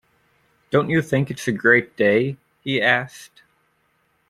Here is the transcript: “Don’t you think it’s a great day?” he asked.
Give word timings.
“Don’t 0.71 0.89
you 0.89 0.99
think 1.03 1.29
it’s 1.29 1.47
a 1.47 1.51
great 1.51 1.95
day?” 1.95 2.35
he 2.63 2.81
asked. 2.81 3.43